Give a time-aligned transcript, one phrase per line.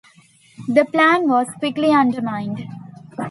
[0.67, 2.65] The plan was quickly undermined.